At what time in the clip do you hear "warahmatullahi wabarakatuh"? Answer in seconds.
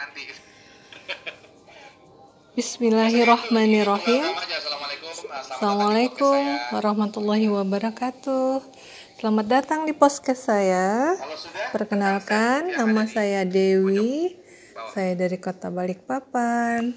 6.74-8.64